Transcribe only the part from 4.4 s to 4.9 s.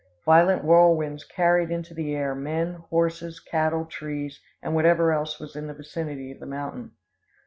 and